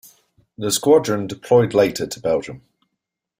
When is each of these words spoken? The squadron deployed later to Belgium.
The 0.57 0.71
squadron 0.71 1.27
deployed 1.27 1.75
later 1.75 2.07
to 2.07 2.19
Belgium. 2.19 2.63